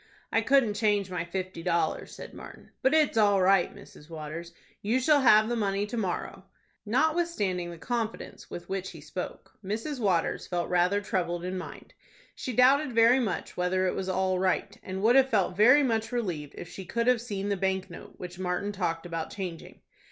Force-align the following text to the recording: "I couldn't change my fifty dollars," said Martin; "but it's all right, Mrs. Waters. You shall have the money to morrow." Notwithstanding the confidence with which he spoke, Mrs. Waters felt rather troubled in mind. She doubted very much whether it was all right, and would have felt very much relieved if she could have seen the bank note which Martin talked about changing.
"I 0.31 0.41
couldn't 0.41 0.73
change 0.73 1.11
my 1.11 1.23
fifty 1.25 1.61
dollars," 1.61 2.15
said 2.15 2.33
Martin; 2.33 2.71
"but 2.81 2.95
it's 2.95 3.19
all 3.19 3.39
right, 3.39 3.71
Mrs. 3.71 4.09
Waters. 4.09 4.51
You 4.81 4.99
shall 4.99 5.21
have 5.21 5.47
the 5.47 5.55
money 5.55 5.85
to 5.85 5.95
morrow." 5.95 6.45
Notwithstanding 6.87 7.69
the 7.69 7.77
confidence 7.77 8.49
with 8.49 8.67
which 8.67 8.89
he 8.93 8.99
spoke, 8.99 9.59
Mrs. 9.63 9.99
Waters 9.99 10.47
felt 10.47 10.69
rather 10.71 11.01
troubled 11.01 11.45
in 11.45 11.55
mind. 11.55 11.93
She 12.33 12.51
doubted 12.51 12.93
very 12.93 13.19
much 13.19 13.55
whether 13.55 13.85
it 13.85 13.93
was 13.93 14.09
all 14.09 14.39
right, 14.39 14.75
and 14.81 15.03
would 15.03 15.15
have 15.15 15.29
felt 15.29 15.55
very 15.55 15.83
much 15.83 16.11
relieved 16.11 16.55
if 16.57 16.67
she 16.67 16.83
could 16.83 17.05
have 17.05 17.21
seen 17.21 17.49
the 17.49 17.55
bank 17.55 17.91
note 17.91 18.15
which 18.17 18.39
Martin 18.39 18.71
talked 18.71 19.05
about 19.05 19.29
changing. 19.29 19.81